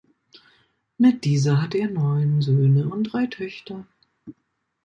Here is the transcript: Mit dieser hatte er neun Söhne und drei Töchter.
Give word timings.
Mit 0.97 1.25
dieser 1.25 1.61
hatte 1.61 1.77
er 1.77 1.87
neun 1.91 2.41
Söhne 2.41 2.89
und 2.89 3.13
drei 3.13 3.27
Töchter. 3.27 3.85